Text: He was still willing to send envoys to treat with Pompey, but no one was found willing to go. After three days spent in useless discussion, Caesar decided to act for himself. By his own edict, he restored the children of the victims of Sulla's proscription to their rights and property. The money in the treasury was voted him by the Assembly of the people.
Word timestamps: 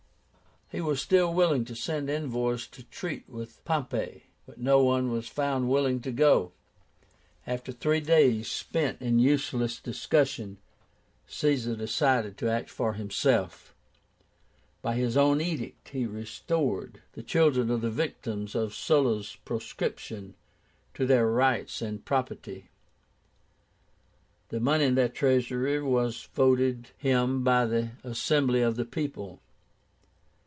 He 0.73 0.79
was 0.79 1.01
still 1.01 1.33
willing 1.33 1.65
to 1.65 1.75
send 1.75 2.09
envoys 2.09 2.65
to 2.67 2.81
treat 2.83 3.27
with 3.27 3.61
Pompey, 3.65 4.27
but 4.45 4.57
no 4.57 4.81
one 4.81 5.11
was 5.11 5.27
found 5.27 5.67
willing 5.67 5.99
to 5.99 6.13
go. 6.13 6.53
After 7.45 7.73
three 7.73 7.99
days 7.99 8.49
spent 8.49 9.01
in 9.01 9.19
useless 9.19 9.81
discussion, 9.81 10.59
Caesar 11.27 11.75
decided 11.75 12.37
to 12.37 12.49
act 12.49 12.69
for 12.69 12.93
himself. 12.93 13.75
By 14.81 14.95
his 14.95 15.17
own 15.17 15.41
edict, 15.41 15.89
he 15.89 16.05
restored 16.05 17.01
the 17.15 17.23
children 17.23 17.69
of 17.69 17.81
the 17.81 17.91
victims 17.91 18.55
of 18.55 18.73
Sulla's 18.73 19.35
proscription 19.43 20.35
to 20.93 21.05
their 21.05 21.27
rights 21.29 21.81
and 21.81 22.05
property. 22.05 22.69
The 24.47 24.61
money 24.61 24.85
in 24.85 24.95
the 24.95 25.09
treasury 25.09 25.83
was 25.83 26.29
voted 26.33 26.91
him 26.97 27.43
by 27.43 27.65
the 27.65 27.89
Assembly 28.05 28.61
of 28.61 28.77
the 28.77 28.85
people. 28.85 29.41